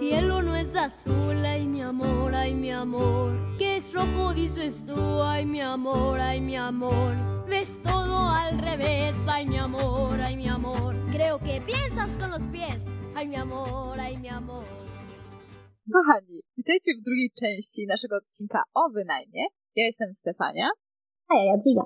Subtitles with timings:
[0.00, 3.36] cielo no es azul, ay mi amor, ay mi amor.
[3.58, 7.12] Que es rojo dices tú, ay mi amor, ay mi amor.
[7.46, 10.96] Ves todo al revés, ay mi amor, ay mi amor.
[11.12, 14.64] Creo que piensas con los pies, ay mi amor, ay mi amor.
[15.92, 19.44] Kochani, witajcie w drugiej części naszego odcinka o wynajmie.
[19.76, 20.70] Ja jestem Stefania.
[21.28, 21.84] A ja Jadwiga.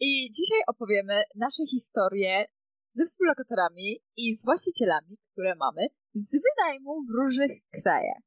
[0.00, 2.44] I dzisiaj opowiemy nasze historie
[2.92, 5.82] ze współlokatorami i z właścicielami, które mamy
[6.14, 7.52] z wynajmu w różnych
[7.82, 8.22] krajach.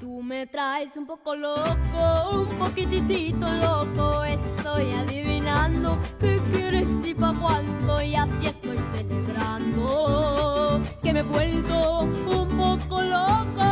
[0.00, 4.24] Tú me traes un poco loco, un poquitito loco.
[4.24, 8.00] Estoy adivinando qué quieres y pa' cuándo.
[8.00, 13.70] Y así estoy celebrando que me he vuelto un poco loco.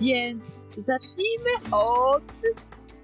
[0.00, 2.22] Więc zacznijmy od...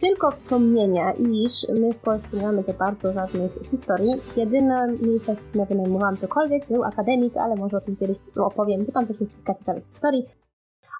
[0.03, 4.13] Tylko wspomnienia, iż my w Polsce nie mamy za bardzo żadnych historii.
[4.37, 8.93] Jedyne miejsce, w którym wynajmowałam cokolwiek, był akademik, ale może o tym kiedyś opowiem, bo
[8.93, 10.25] tam też jest kilka ciekawych historii.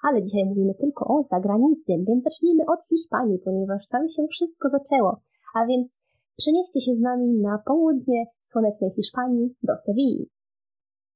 [0.03, 5.21] Ale dzisiaj mówimy tylko o zagranicy, więc zacznijmy od Hiszpanii, ponieważ tam się wszystko zaczęło.
[5.55, 6.03] A więc
[6.37, 10.29] przenieście się z nami na południe słonecznej Hiszpanii do Sewilli.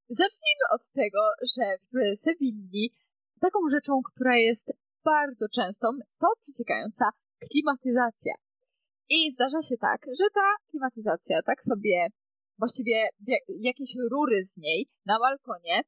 [0.10, 1.22] Zacznijmy od tego,
[1.56, 2.94] że w Sewilli
[3.42, 4.74] taką rzeczą, która jest
[5.06, 5.88] bardzo częstą,
[6.20, 7.06] to przeciekająca
[7.44, 8.34] klimatyzacja.
[9.10, 12.08] I zdarza się tak, że ta klimatyzacja tak sobie,
[12.60, 13.10] właściwie
[13.60, 15.82] jakieś rury z niej na balkonie,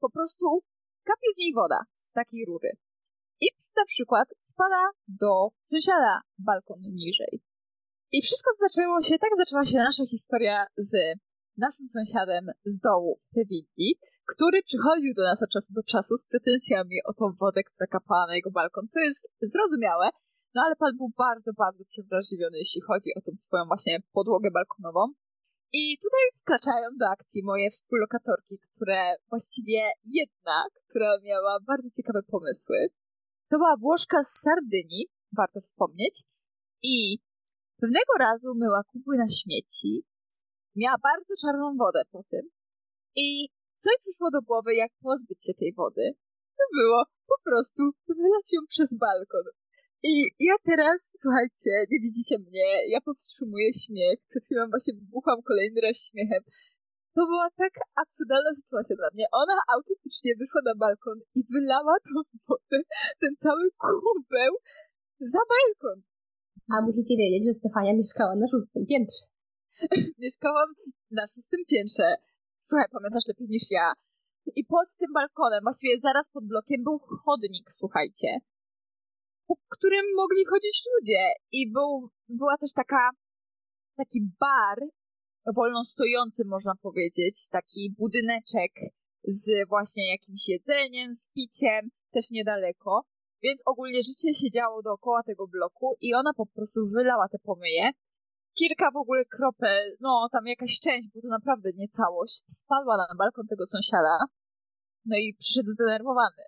[0.00, 0.46] po prostu
[1.04, 2.70] kapie z niej woda z takiej rury.
[3.40, 7.40] I na przykład spada do sąsiada balkon niżej.
[8.12, 10.92] I wszystko zaczęło się, tak zaczęła się nasza historia z
[11.56, 13.90] naszym sąsiadem z dołu w Sewilli,
[14.32, 18.26] który przychodził do nas od czasu do czasu z pretensjami o tą wodę, która kapała
[18.26, 20.10] na jego balkon, co jest zrozumiałe,
[20.54, 25.02] no ale pan był bardzo, bardzo przewrażliwiony, jeśli chodzi o tą swoją właśnie podłogę balkonową.
[25.72, 30.58] I tutaj wkraczają do akcji moje współlokatorki, które właściwie jedna,
[30.88, 32.78] która miała bardzo ciekawe pomysły.
[33.48, 36.14] To była Włoszka z Sardynii, warto wspomnieć.
[36.82, 37.18] I
[37.80, 40.04] pewnego razu myła kubły na śmieci.
[40.76, 42.44] Miała bardzo czarną wodę po tym.
[43.16, 46.04] I co jej przyszło do głowy, jak pozbyć się tej wody?
[46.58, 49.46] To było po prostu wylać ją przez balkon.
[50.02, 50.12] I
[50.48, 54.18] ja teraz, słuchajcie, nie widzicie mnie, ja powstrzymuję śmiech.
[54.30, 56.42] Przed chwilą właśnie wybuchłam kolejny raz śmiechem.
[57.14, 57.72] To była tak
[58.02, 59.24] absurdalna sytuacja dla mnie.
[59.42, 62.14] Ona autentycznie wyszła na balkon i wylała tą
[62.48, 62.78] wodę,
[63.20, 64.52] ten cały kubeł
[65.32, 65.98] za balkon.
[66.72, 69.24] A musicie wiedzieć, że Stefania mieszkała na szóstym piętrze.
[70.24, 70.68] Mieszkałam
[71.10, 72.06] na szóstym piętrze.
[72.66, 73.86] Słuchaj, pamiętasz lepiej niż ja.
[74.60, 78.28] I pod tym balkonem, właściwie zaraz pod blokiem, był chodnik, słuchajcie
[79.50, 81.22] po którym mogli chodzić ludzie.
[81.52, 83.10] I był, była też taka,
[83.96, 84.78] taki bar
[85.56, 88.72] wolno stojący, można powiedzieć, taki budyneczek
[89.24, 93.02] z właśnie jakimś jedzeniem, z piciem, też niedaleko.
[93.42, 97.90] Więc ogólnie życie się działo dookoła tego bloku i ona po prostu wylała te pomyje.
[98.58, 103.14] Kilka w ogóle kropel, no tam jakaś część, bo to naprawdę nie całość, spadła na
[103.18, 104.18] balkon tego sąsiada.
[105.04, 106.42] No i przyszedł zdenerwowany.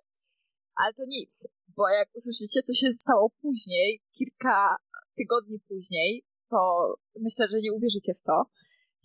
[0.75, 4.75] Ale to nic bo jak usłyszycie, co się stało później, kilka
[5.17, 6.59] tygodni później, to
[7.15, 8.43] myślę, że nie uwierzycie w to.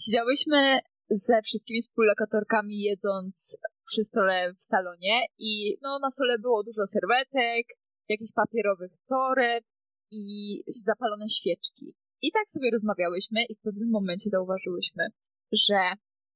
[0.01, 0.79] Siedziałyśmy
[1.11, 7.67] ze wszystkimi współlokatorkami jedząc przy stole w salonie i no na stole było dużo serwetek,
[8.09, 9.65] jakichś papierowych toreb
[10.11, 10.25] i
[10.67, 11.95] zapalone świeczki.
[12.23, 15.05] I tak sobie rozmawiałyśmy i w pewnym momencie zauważyłyśmy,
[15.53, 15.81] że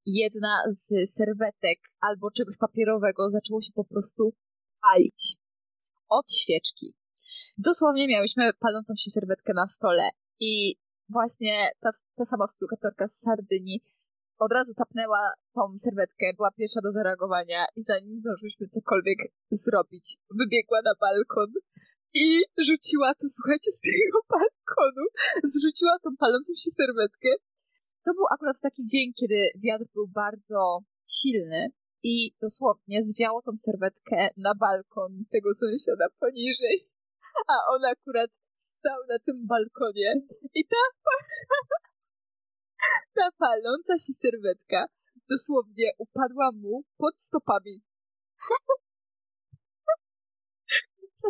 [0.07, 4.35] jedna z serwetek albo czegoś papierowego zaczęło się po prostu
[4.83, 5.37] palić
[6.19, 6.95] od świeczki.
[7.59, 10.77] Dosłownie miałyśmy palącą się serwetkę na stole i
[11.09, 13.81] właśnie ta, ta sama współlokatorka z Sardynii
[14.45, 15.23] od razu capnęła
[15.55, 19.19] tą serwetkę, była pierwsza do zareagowania i zanim zdążyliśmy cokolwiek
[19.51, 20.07] zrobić,
[20.41, 21.51] wybiegła na balkon
[22.15, 22.27] i
[22.69, 25.05] rzuciła to, słuchajcie, z tego balkonu,
[25.53, 27.31] zrzuciła tą palącą się serwetkę.
[28.05, 30.79] To był akurat taki dzień, kiedy wiatr był bardzo
[31.19, 31.61] silny
[32.03, 36.89] i dosłownie zwiało tą serwetkę na balkon tego sąsiada poniżej,
[37.49, 40.15] a on akurat stał na tym balkonie
[40.55, 40.83] i ta,
[43.17, 44.87] ta paląca się serwetka
[45.29, 47.75] dosłownie upadła mu pod stopami.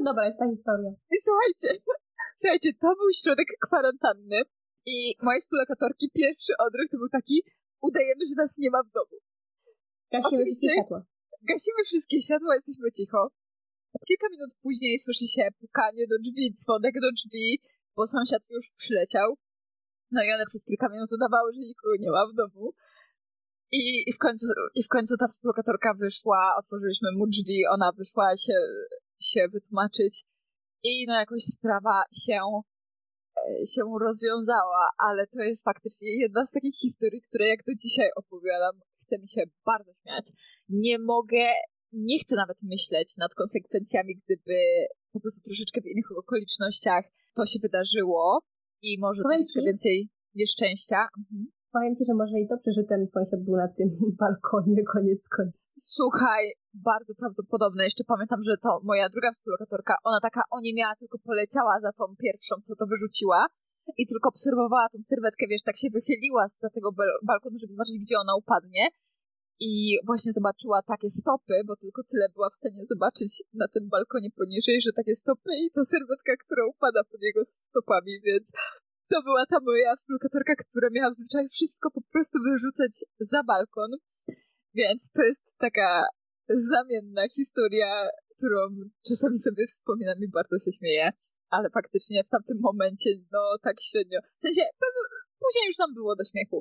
[0.04, 0.90] Dobra jest ta historia.
[1.10, 1.82] I słuchajcie,
[2.40, 4.38] słuchajcie, to był środek kwarantanny
[4.86, 7.36] i moje współlokatorki pierwszy odruch to był taki
[7.88, 9.16] udajemy, że nas nie ma w domu.
[10.12, 10.99] Gasimy wszystkie światła.
[11.50, 13.23] Gasimy wszystkie światła, jesteśmy cicho.
[14.09, 17.62] Kilka minut później słyszy się pukanie do drzwi, dzwonek do drzwi,
[17.97, 19.29] bo sąsiad już przyleciał.
[20.11, 22.73] No i one przez kilka minut udawały, że nikogo nie ma w domu.
[23.70, 28.37] I, i, w końcu, I w końcu ta współlokatorka wyszła, otworzyliśmy mu drzwi, ona wyszła
[28.37, 28.56] się,
[29.20, 30.14] się wytłumaczyć
[30.82, 32.41] i no jakoś sprawa się,
[33.72, 38.74] się rozwiązała, ale to jest faktycznie jedna z takich historii, które jak do dzisiaj opowiadam,
[39.00, 40.26] chce mi się bardzo śmiać.
[40.68, 41.46] Nie mogę,
[41.92, 44.58] nie chcę nawet myśleć nad konsekwencjami, gdyby
[45.12, 47.04] po prostu troszeczkę w innych okolicznościach
[47.36, 48.40] to się wydarzyło
[48.82, 51.00] i może troszeczkę więcej nieszczęścia.
[51.18, 51.62] Mhm.
[51.74, 53.88] Powiem ci, że może i dobrze, że ten sąsiad był na tym
[54.22, 55.70] balkonie, koniec końców.
[55.76, 56.42] Słuchaj,
[56.74, 57.84] bardzo prawdopodobne.
[57.84, 61.92] Jeszcze pamiętam, że to moja druga współlokatorka, ona taka o nie miała, tylko poleciała za
[61.92, 63.46] tą pierwszą, co to wyrzuciła
[64.00, 66.88] i tylko obserwowała tą sylwetkę, wiesz, tak się wychyliła za tego
[67.22, 68.84] balkonu, żeby zobaczyć, gdzie ona upadnie.
[69.60, 74.30] I właśnie zobaczyła takie stopy, bo tylko tyle była w stanie zobaczyć na tym balkonie
[74.40, 78.52] poniżej, że takie stopy i ta sylwetka, która upada pod jego stopami, więc
[79.12, 82.93] to była ta moja współlokatorka, która miała w zwyczaju wszystko po prostu wyrzucać
[83.32, 83.91] za balkon.
[84.79, 85.88] Więc to jest taka
[86.67, 87.91] znamienna historia,
[88.35, 88.61] którą
[89.09, 91.06] czasami sobie wspominam i bardzo się śmieję,
[91.55, 94.19] ale faktycznie w tamtym momencie, no tak średnio.
[94.38, 94.62] W sensie,
[95.43, 96.59] później już nam było do śmiechu.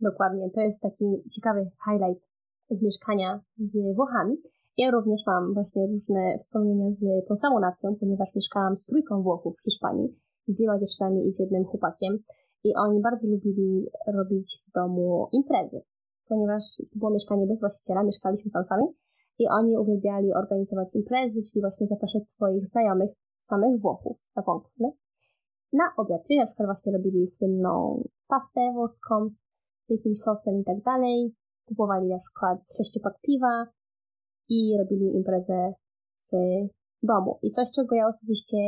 [0.00, 2.22] Dokładnie, to jest taki ciekawy highlight
[2.70, 4.34] z mieszkania z Włochami.
[4.76, 9.56] Ja również mam właśnie różne wspomnienia z tą samą nacją, ponieważ mieszkałam z trójką Włochów
[9.58, 12.18] w Hiszpanii z dwiema dziewczynami i z jednym chłopakiem.
[12.64, 15.82] I oni bardzo lubili robić w domu imprezy,
[16.28, 16.62] ponieważ
[16.92, 18.86] to było mieszkanie bez właściciela, mieszkaliśmy tam sami.
[19.38, 23.10] I oni uwielbiali organizować imprezy, czyli właśnie zapraszać swoich znajomych,
[23.40, 24.90] samych Włochów na wątple.
[25.72, 29.30] Na obiad, czyli na przykład właśnie robili słynną pastę włoską
[29.88, 31.34] z jakimś sosem i tak dalej.
[31.64, 33.66] Kupowali na przykład sześciopak piwa
[34.48, 35.72] i robili imprezę
[36.26, 36.30] w
[37.02, 37.38] domu.
[37.42, 38.58] I coś, czego ja osobiście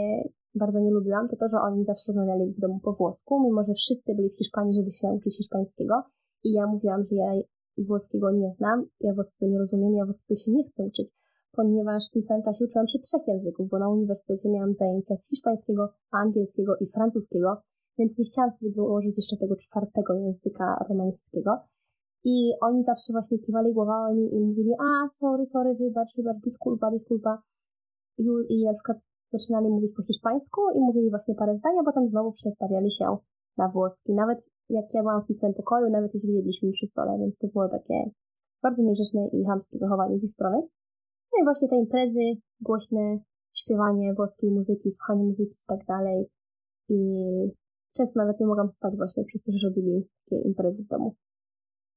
[0.55, 3.73] bardzo nie lubiłam, to to, że oni zawsze rozmawiali w domu po włosku, mimo że
[3.75, 6.03] wszyscy byli w Hiszpanii, żeby się uczyć hiszpańskiego.
[6.45, 7.31] I ja mówiłam, że ja
[7.79, 11.09] włoskiego nie znam, ja włoskiego nie rozumiem, ja włoskiego się nie chcę uczyć,
[11.53, 15.29] ponieważ w tym samym czasie uczyłam się trzech języków, bo na uniwersytecie miałam zajęcia z
[15.29, 17.57] hiszpańskiego, angielskiego i francuskiego,
[17.99, 21.51] więc nie chciałam sobie dołożyć jeszcze tego czwartego języka romańskiego.
[22.25, 27.43] I oni zawsze właśnie kiwali głowami i mówili, a sorry, sorry, wybacz, wybacz, disculpa, disculpa.
[28.49, 28.99] I na przykład
[29.35, 33.17] zaczynali mówić po hiszpańsku i mówili właśnie parę zdań, a potem znowu przestawiali się
[33.57, 34.15] na włoski.
[34.15, 34.39] Nawet
[34.69, 37.69] jak ja byłam w tym samym pokoju, nawet jeśli jedliśmy przy stole, więc to było
[37.69, 38.11] takie
[38.63, 40.57] bardzo niegrzeczne i chamskie zachowanie z ich strony.
[41.33, 42.27] No i właśnie te imprezy,
[42.61, 43.19] głośne
[43.57, 46.27] śpiewanie włoskiej muzyki, słuchanie muzyki i tak dalej.
[46.89, 46.99] I
[47.97, 51.17] często nawet nie mogłam spać właśnie przez to, że robili takie imprezy w domu.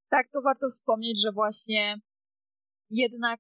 [0.10, 1.96] Tak, to warto wspomnieć, że właśnie
[2.90, 3.40] jednak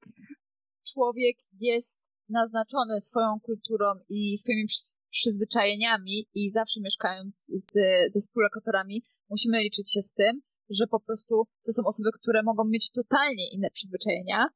[0.94, 4.66] człowiek jest naznaczony swoją kulturą i swoimi
[5.10, 7.74] przyzwyczajeniami i zawsze mieszkając z,
[8.14, 11.36] ze współlokatorami musimy liczyć się z tym, że po prostu
[11.66, 14.48] to są osoby, które mogą mieć totalnie inne przyzwyczajenia,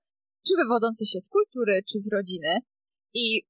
[0.47, 2.59] czy wywodzące się z kultury, czy z rodziny.
[3.13, 3.43] I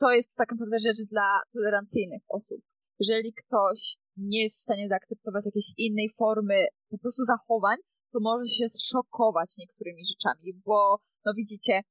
[0.00, 2.60] to jest tak naprawdę rzecz dla tolerancyjnych osób.
[3.00, 7.76] Jeżeli ktoś nie jest w stanie zaakceptować jakiejś innej formy po prostu zachowań,
[8.12, 11.82] to może się zszokować niektórymi rzeczami, bo no widzicie,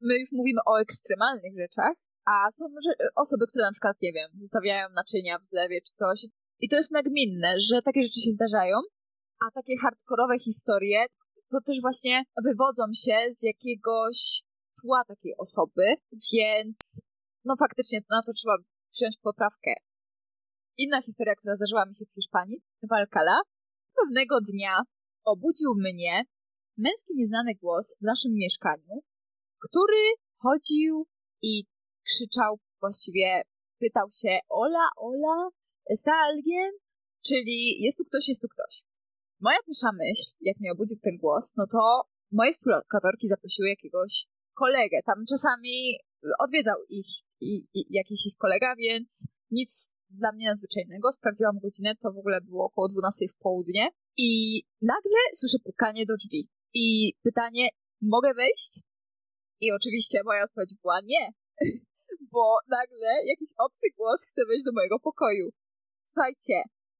[0.00, 1.94] my już mówimy o ekstremalnych rzeczach,
[2.26, 2.64] a są
[3.16, 6.26] osoby, które na przykład, nie wiem, zostawiają naczynia w zlewie czy coś.
[6.60, 8.76] I to jest nagminne, że takie rzeczy się zdarzają,
[9.44, 11.06] a takie hardkorowe historie
[11.50, 14.42] to też właśnie wywodzą się z jakiegoś
[14.82, 15.86] tła takiej osoby,
[16.32, 17.00] więc
[17.44, 18.56] no faktycznie na to trzeba
[18.94, 19.74] wziąć poprawkę.
[20.78, 23.40] Inna historia, która zdarzyła mi się w Hiszpanii, w Alcala,
[23.96, 24.82] pewnego dnia
[25.24, 26.24] obudził mnie
[26.78, 29.02] męski nieznany głos w naszym mieszkaniu,
[29.66, 30.02] który
[30.38, 31.06] chodził
[31.42, 31.64] i
[32.06, 33.42] krzyczał, właściwie
[33.80, 35.48] pytał się Ola, Ola,
[35.94, 36.72] está alguien?
[37.26, 38.74] Czyli jest tu ktoś, jest tu ktoś.
[39.40, 42.02] Moja pierwsza myśl, jak mnie obudził ten głos, no to
[42.32, 44.98] moje współlokatorki zaprosiły jakiegoś kolegę.
[45.06, 45.98] Tam czasami
[46.38, 47.06] odwiedzał ich
[47.40, 51.12] i, i, jakiś ich kolega, więc nic dla mnie nadzwyczajnego.
[51.12, 56.16] Sprawdziłam godzinę, to w ogóle było około 12 w południe i nagle słyszę pukanie do
[56.16, 56.48] drzwi.
[56.74, 57.68] I pytanie,
[58.00, 58.80] mogę wejść?
[59.60, 61.32] I oczywiście moja odpowiedź była nie,
[62.32, 65.50] bo nagle jakiś obcy głos chce wejść do mojego pokoju.
[66.06, 66.54] Słuchajcie,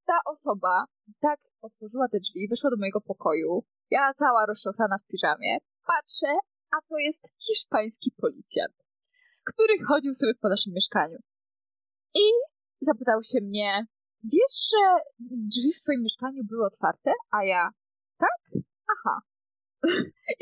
[0.06, 0.84] ta osoba
[1.20, 3.64] tak otworzyła te drzwi, wyszła do mojego pokoju.
[3.90, 5.58] Ja cała rozczochrana w piżamie.
[5.86, 6.32] Patrzę,
[6.76, 8.74] a to jest hiszpański policjant,
[9.50, 11.18] który chodził sobie po naszym mieszkaniu.
[12.14, 12.26] I
[12.80, 13.86] zapytał się mnie,
[14.24, 14.82] wiesz, że
[15.18, 17.12] drzwi w swoim mieszkaniu były otwarte?
[17.30, 17.70] A ja.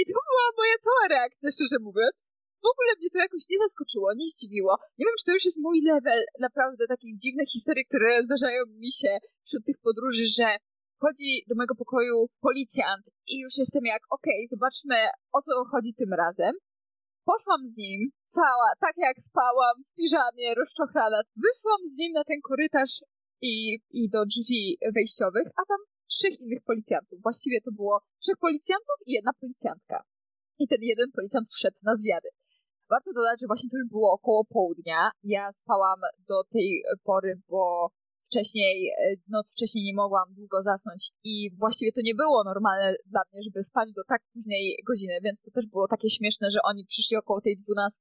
[0.00, 2.16] I to była moja cała reakcja, szczerze mówiąc.
[2.64, 4.72] W ogóle mnie to jakoś nie zaskoczyło, nie zdziwiło.
[4.98, 8.92] Nie wiem, czy to już jest mój level naprawdę takich dziwnych historii, które zdarzają mi
[9.00, 9.12] się
[9.46, 10.48] wśród tych podróży, że
[10.96, 12.16] wchodzi do mojego pokoju
[12.46, 14.98] policjant i już jestem jak, okej, okay, zobaczmy
[15.36, 16.54] o co chodzi tym razem.
[17.30, 21.20] Poszłam z nim, cała, tak jak spałam, w piżamie, rozczochrana.
[21.46, 22.94] Wyszłam z nim na ten korytarz
[23.42, 23.54] i,
[23.90, 25.80] i do drzwi wejściowych, a tam
[26.12, 27.22] trzech innych policjantów.
[27.22, 30.02] Właściwie to było trzech policjantów i jedna policjantka.
[30.58, 32.28] I ten jeden policjant wszedł na zwiady.
[32.90, 35.10] Warto dodać, że właśnie to już było około południa.
[35.22, 37.90] Ja spałam do tej pory, bo
[38.28, 43.20] wcześniej, e, noc wcześniej nie mogłam długo zasnąć i właściwie to nie było normalne dla
[43.28, 46.82] mnie, żeby spać do tak późnej godziny, więc to też było takie śmieszne, że oni
[46.92, 48.00] przyszli około tej 12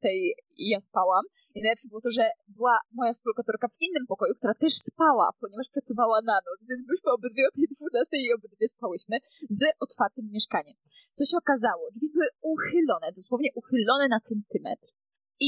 [0.63, 1.25] i ja spałam.
[1.57, 2.25] I najlepsze było to, że
[2.57, 7.09] była moja współlokatorka w innym pokoju, która też spała, ponieważ pracowała na noc, więc byliśmy
[7.17, 9.15] obydwie o tej 12 i obydwie spałyśmy
[9.59, 10.75] z otwartym mieszkaniem.
[11.17, 11.83] Co się okazało?
[11.93, 14.87] Drzwi były uchylone, dosłownie uchylone na centymetr.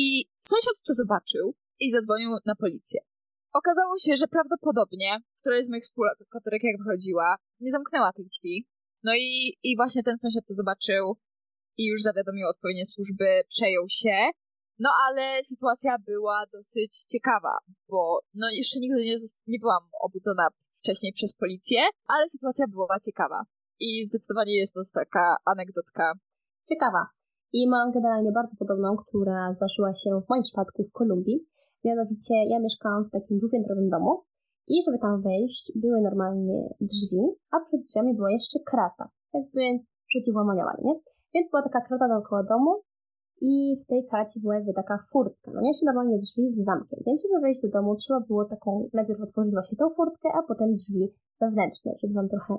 [0.01, 0.04] I
[0.51, 1.46] sąsiad to zobaczył
[1.80, 3.00] i zadzwonił na policję.
[3.54, 8.68] Okazało się, że prawdopodobnie któraś z moich współlokatorek, jak wychodziła, nie zamknęła tych drzwi.
[9.04, 9.30] No i,
[9.63, 11.04] i właśnie ten sąsiad to zobaczył
[11.78, 14.18] i już zawiadomił odpowiednie służby, przejął się.
[14.80, 17.56] No ale sytuacja była dosyć ciekawa,
[17.90, 19.16] bo no jeszcze nigdy nie,
[19.48, 20.48] nie byłam obudzona
[20.80, 23.40] wcześniej przez policję, ale sytuacja była ciekawa.
[23.80, 26.14] I zdecydowanie jest to taka anegdotka.
[26.70, 27.04] Ciekawa.
[27.54, 31.48] I mam generalnie bardzo podobną, która zdarzyła się w moim przypadku w Kolumbii.
[31.84, 34.24] Mianowicie ja mieszkałam w takim dwupiętrowym domu
[34.68, 39.62] i żeby tam wejść były normalnie drzwi, a przed drzwiami była jeszcze krata, jakby
[40.08, 40.96] przeciwłamaniowali, nie?
[41.34, 42.84] Więc była taka krata dookoła domu
[43.41, 45.74] i w tej kracie była jakby taka furtka, no nie?
[45.74, 47.00] Czyli normalnie drzwi z zamkiem.
[47.05, 50.75] Więc żeby wejść do domu trzeba było taką, najpierw otworzyć właśnie tą furtkę, a potem
[50.75, 52.58] drzwi wewnętrzne, żeby wam trochę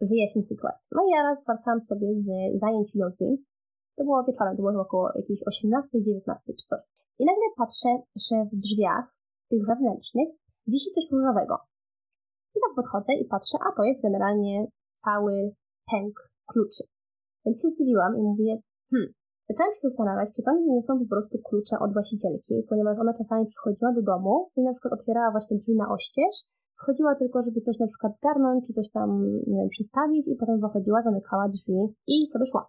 [0.00, 0.88] wyjaśnić sytuację.
[0.96, 2.26] No i ja raz wracałam sobie z
[2.60, 3.44] zajęć jogi,
[3.96, 6.82] to było wieczorem, to było około jakiejś 18-19 czy coś.
[7.18, 7.90] I nagle patrzę,
[8.24, 9.06] że w drzwiach,
[9.50, 10.28] tych wewnętrznych,
[10.66, 11.54] wisi coś różowego.
[12.56, 14.66] I tak podchodzę i patrzę, a to jest generalnie
[14.96, 15.54] cały
[15.90, 16.14] pęk
[16.46, 16.84] kluczy.
[17.44, 18.52] Więc się zdziwiłam i mówię,
[18.90, 19.12] hmm,
[19.48, 23.46] zaczęłam się zastanawiać, czy to nie są po prostu klucze od właścicielki, ponieważ ona czasami
[23.52, 26.34] przychodziła do domu i na przykład otwierała właśnie drzwi na oścież,
[26.78, 29.10] wchodziła tylko, żeby coś na przykład zgarnąć, czy coś tam,
[29.46, 32.64] nie wiem, przystawić i potem wychodziła, zamykała drzwi i sobie szła.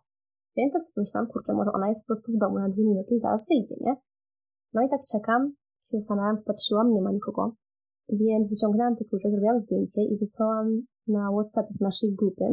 [0.57, 3.11] Więc tak sobie myślałam, kurczę, może ona jest po prostu w domu na dwie minuty
[3.15, 3.93] i zaraz wyjdzie, nie?
[4.73, 5.41] No i tak czekam,
[5.87, 7.55] się zastanawiam, patrzyłam, nie ma nikogo.
[8.09, 10.67] Więc wyciągnęłam te klucze, zrobiłam zdjęcie i wysłałam
[11.07, 12.45] na WhatsApp naszej grupy,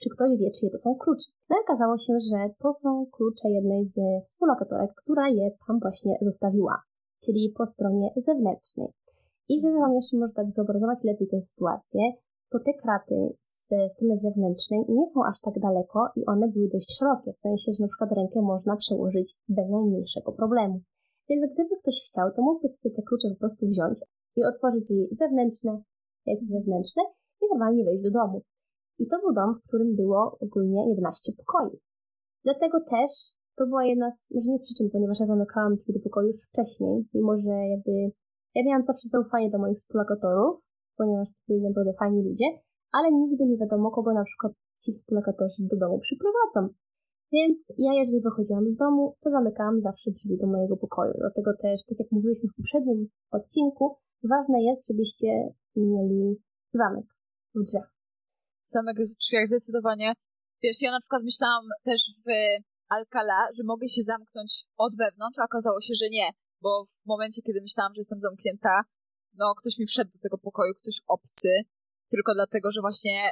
[0.00, 1.37] czy ktoś wie, czyje to są klucze.
[1.50, 6.18] No i okazało się, że to są klucze jednej z współlokatorek, która je tam właśnie
[6.20, 6.82] zostawiła,
[7.24, 8.88] czyli po stronie zewnętrznej.
[9.48, 12.02] I żeby Wam jeszcze może tak zobrazować lepiej tę sytuację,
[12.50, 16.98] to te kraty z strony zewnętrznej nie są aż tak daleko i one były dość
[16.98, 20.80] szerokie, w sensie, że na przykład rękę można przełożyć bez najmniejszego problemu.
[21.28, 23.98] Więc gdyby ktoś chciał, to mógłby sobie te klucze po prostu wziąć
[24.36, 25.72] i otworzyć je zewnętrzne,
[26.26, 27.02] jak i wewnętrzne
[27.42, 28.42] i normalnie wejść do domu.
[28.98, 31.78] I to był dom, w którym było ogólnie 11 pokoi.
[32.44, 33.10] Dlatego też
[33.56, 36.48] to była jedna z, może nie z przyczyn, ponieważ ja zamykałam się do pokoju już
[36.48, 37.94] wcześniej, mimo że jakby
[38.54, 40.54] ja miałam zawsze zaufanie do moich współlokatorów,
[40.96, 42.48] ponieważ to byli naprawdę fajni ludzie,
[42.92, 44.52] ale nigdy nie wiadomo, kogo na przykład
[44.82, 46.74] ci współlokatorzy do domu przyprowadzą.
[47.32, 51.14] Więc ja, jeżeli wychodziłam z domu, to zamykałam zawsze drzwi do mojego pokoju.
[51.18, 55.28] Dlatego też, tak jak mówiliśmy w poprzednim odcinku, ważne jest, żebyście
[55.76, 56.36] mieli
[56.72, 57.06] zamek
[57.54, 57.97] w drzwiach.
[58.74, 60.12] Zamek w drzwiach zdecydowanie.
[60.62, 62.28] Wiesz, ja na przykład myślałam też w
[62.88, 66.30] Alcala, że mogę się zamknąć od wewnątrz, a okazało się, że nie,
[66.62, 68.74] bo w momencie, kiedy myślałam, że jestem zamknięta,
[69.34, 71.48] no ktoś mi wszedł do tego pokoju, ktoś obcy,
[72.10, 73.30] tylko dlatego, że właśnie